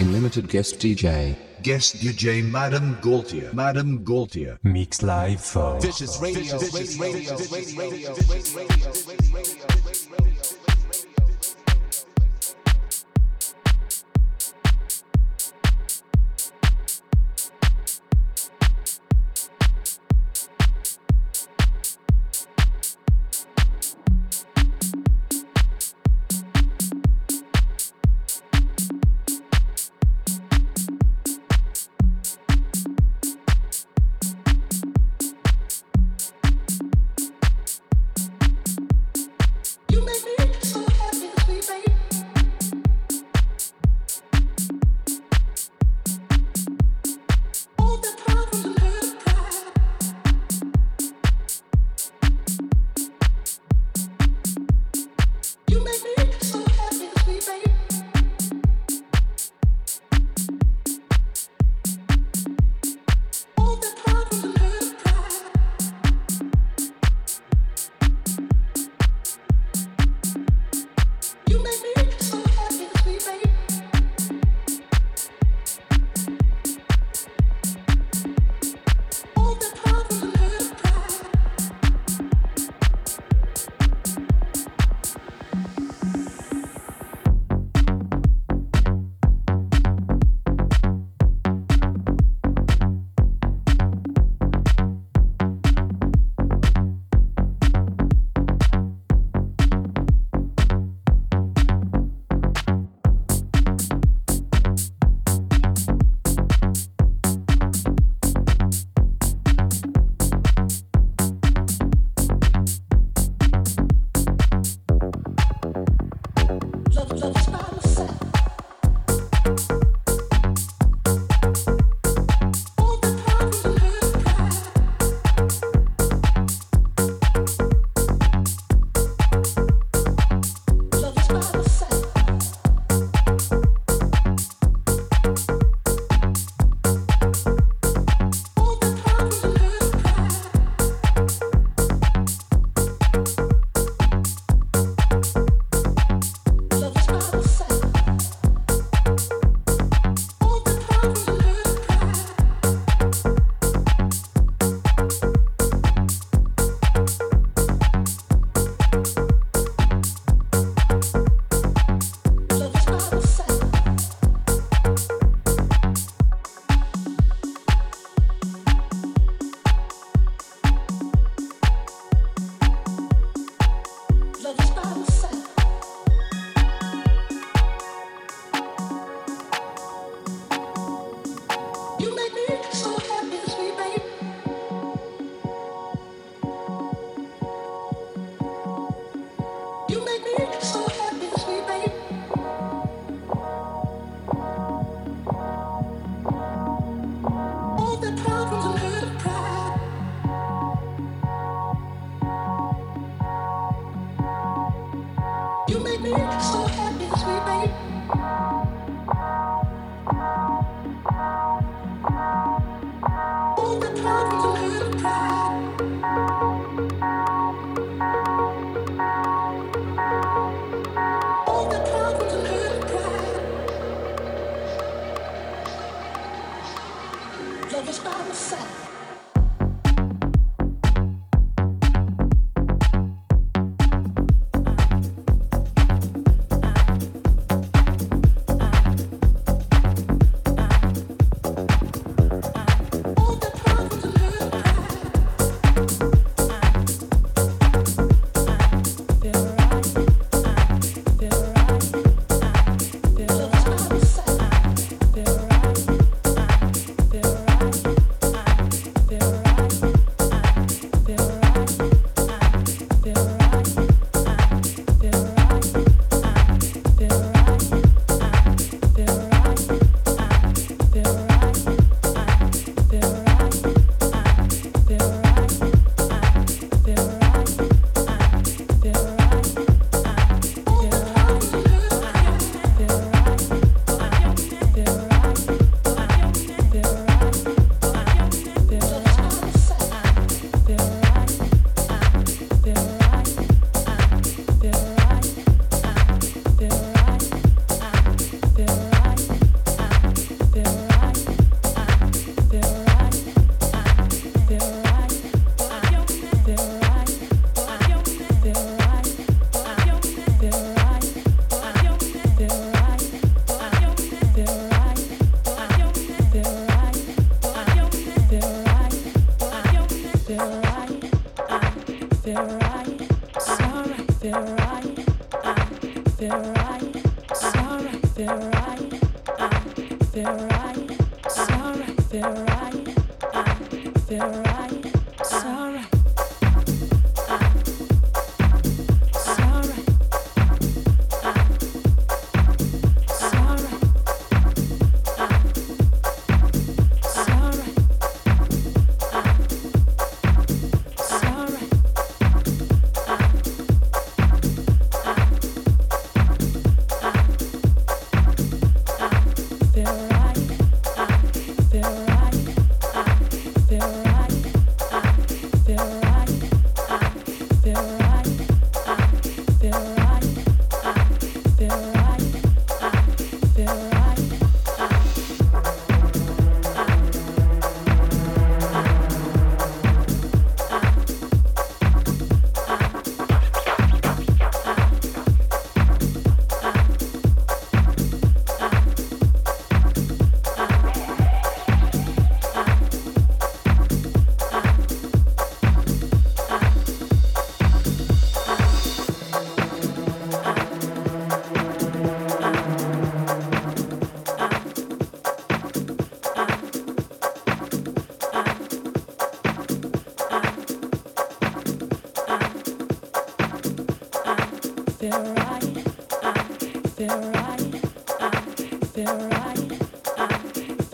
[0.00, 1.36] Unlimited guest DJ.
[1.62, 3.52] Guest DJ Madam Gaultier.
[3.52, 4.58] Madam Gaultier.
[4.62, 6.58] Mix Live for Vicious Radio.
[6.58, 7.36] Vicious Radio.
[7.36, 8.14] Vicious Radio.
[8.14, 9.20] Vicious Radio.
[9.22, 10.39] You make me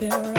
[0.09, 0.36] there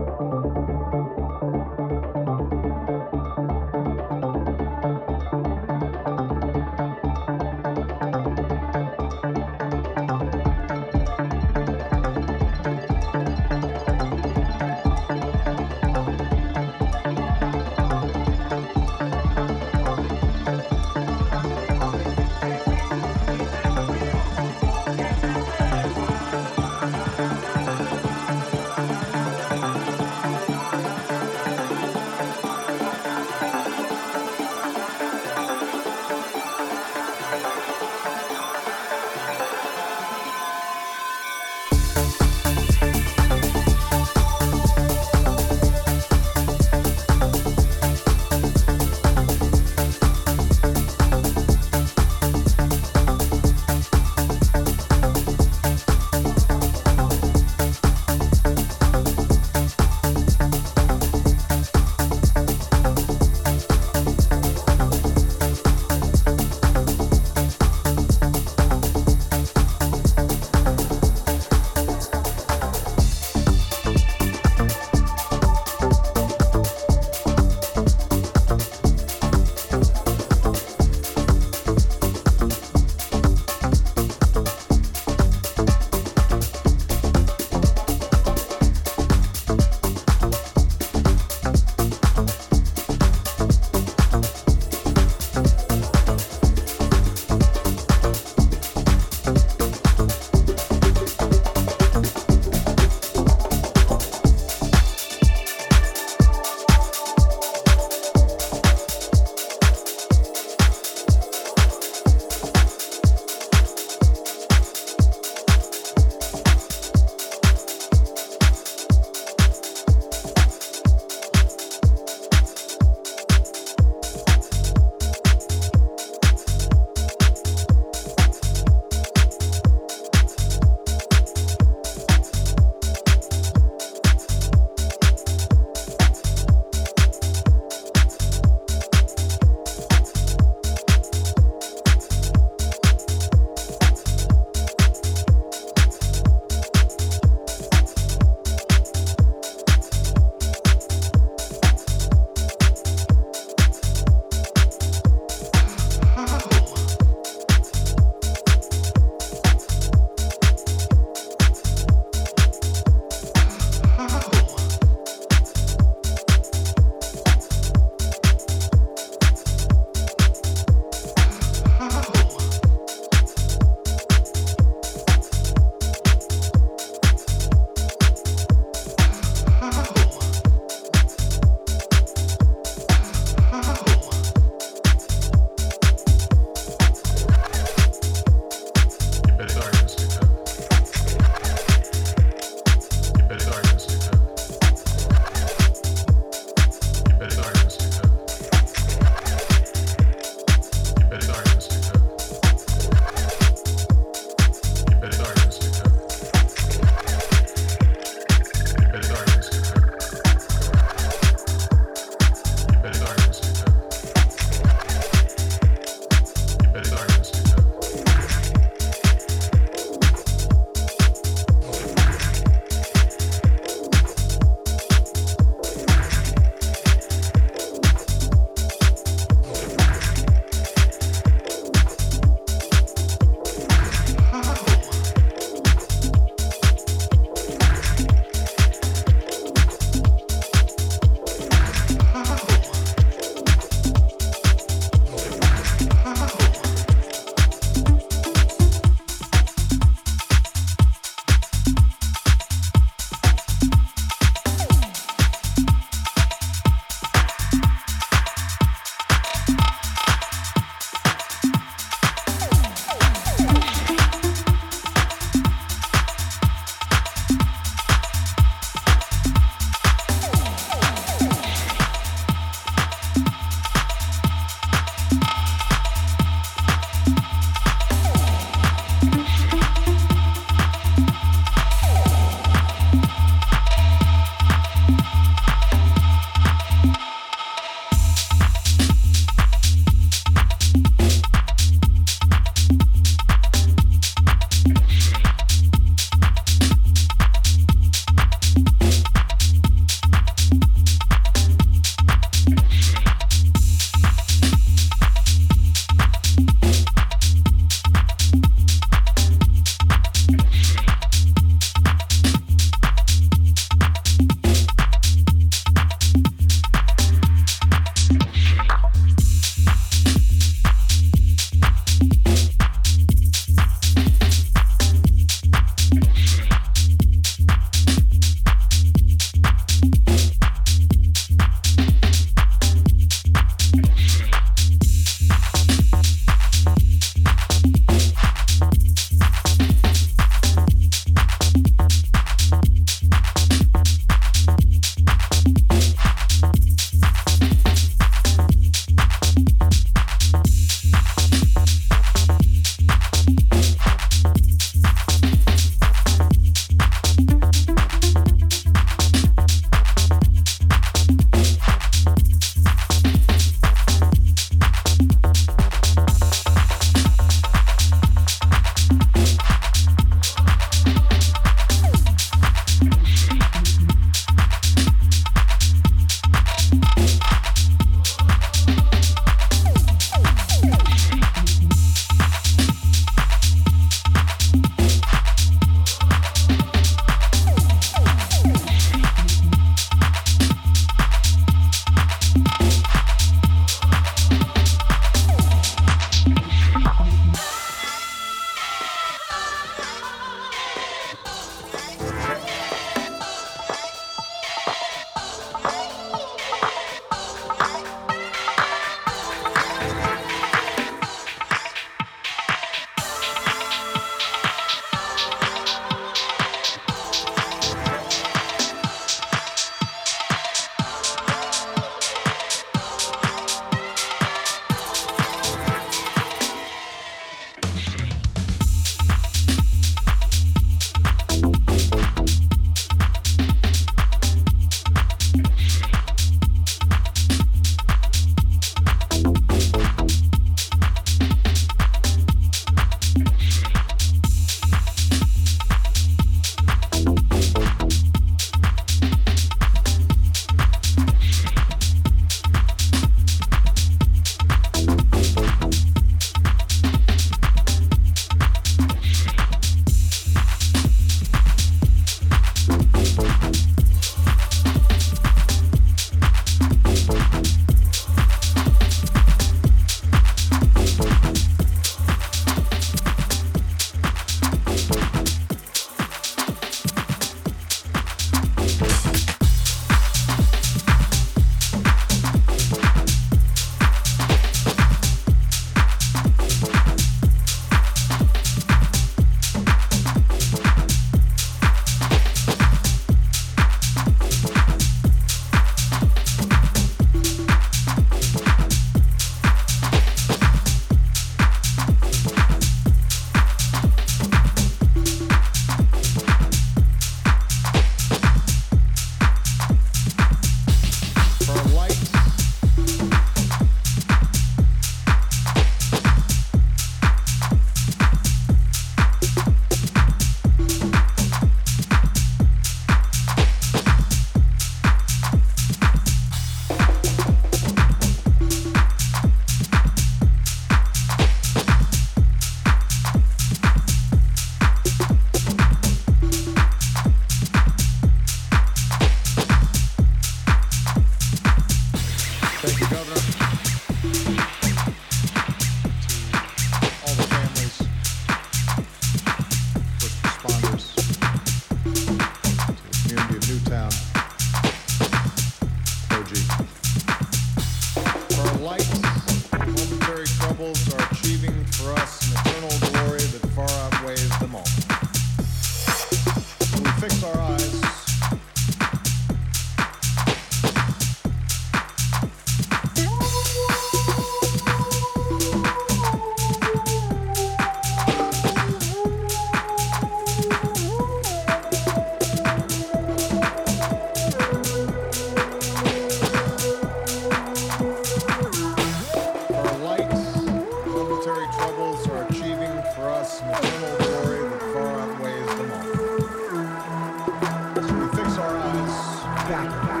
[599.51, 600.00] back.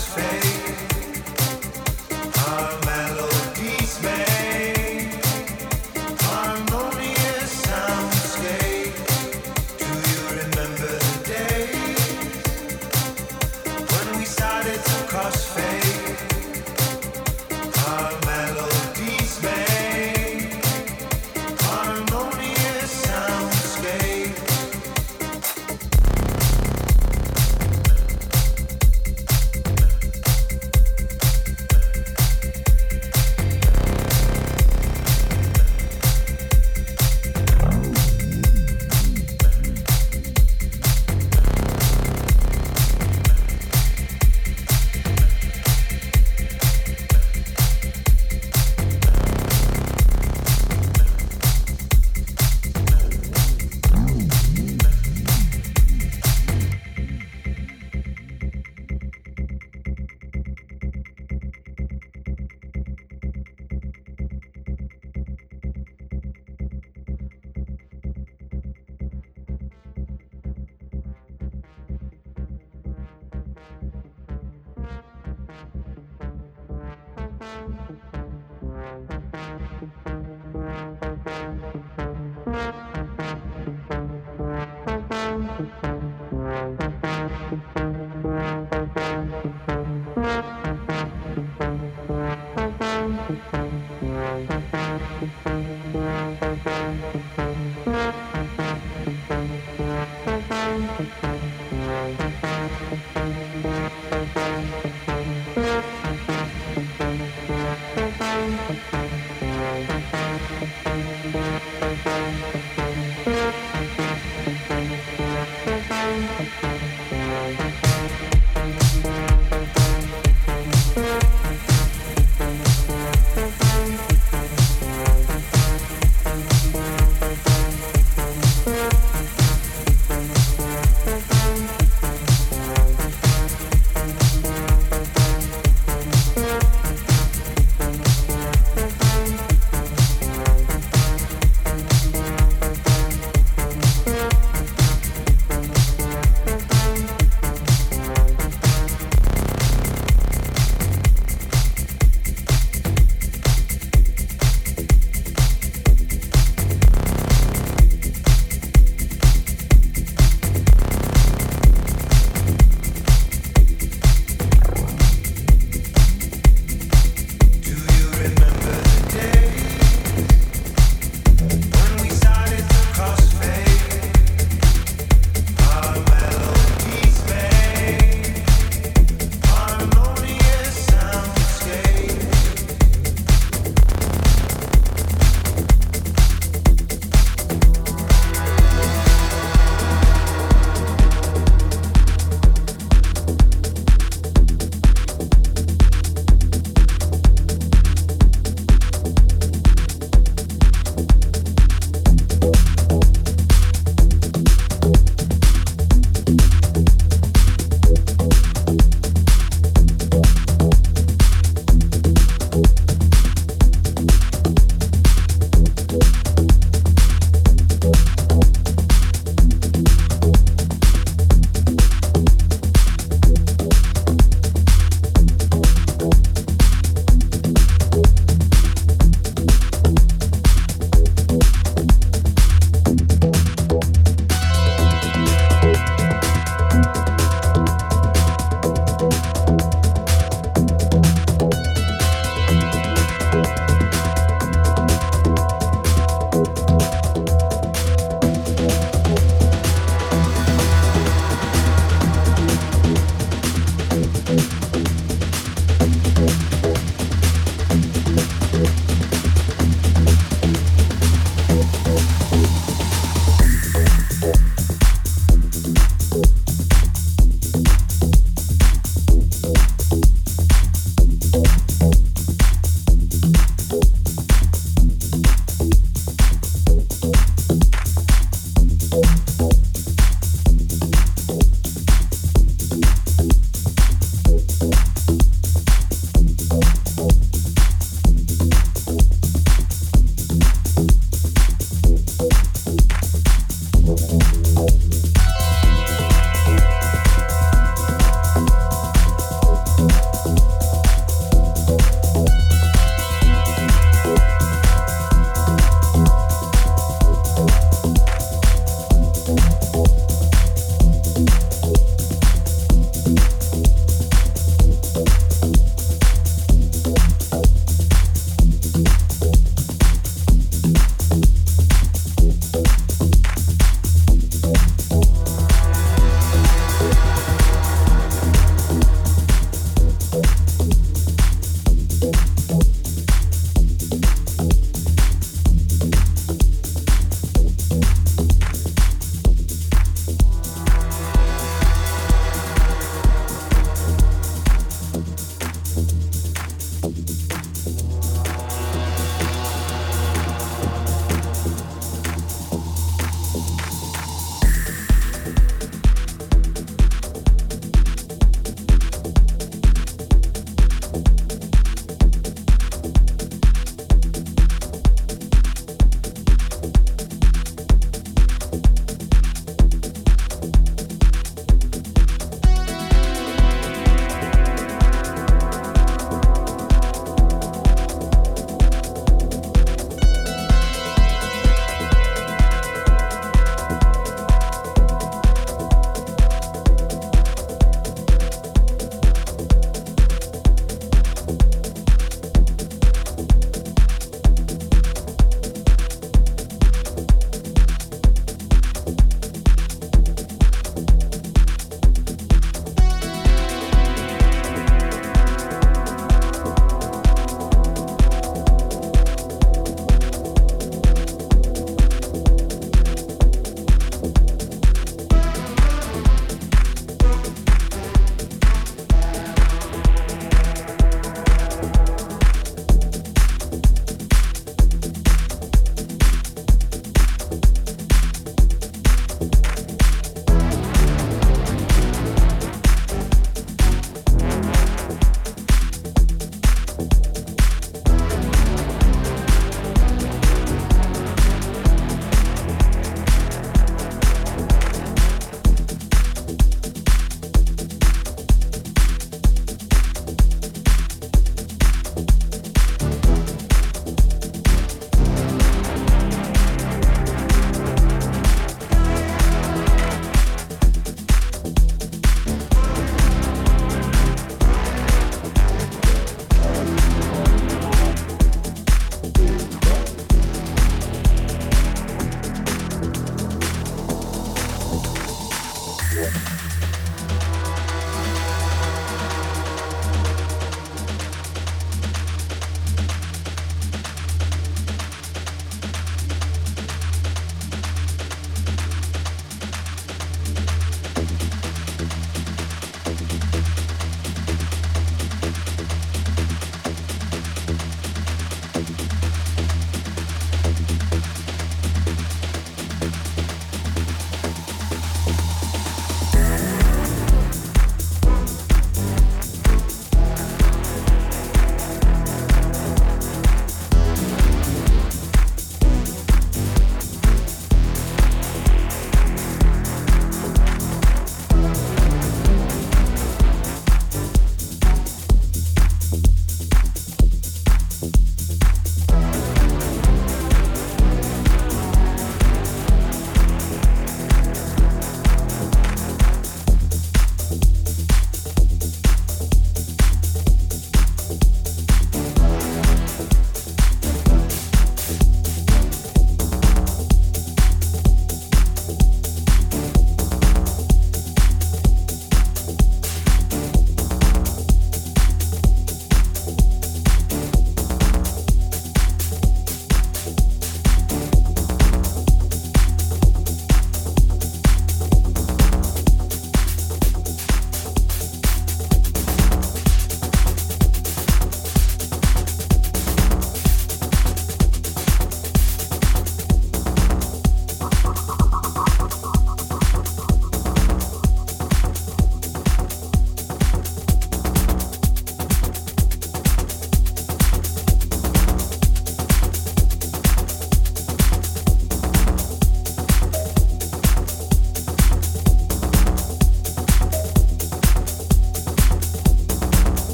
[0.00, 0.49] face.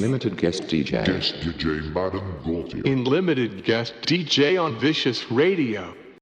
[0.00, 1.04] Limited guest DJ.
[1.04, 2.82] Guest DJ Madame Gaultier.
[2.84, 5.94] In limited guest DJ on Vicious Radio.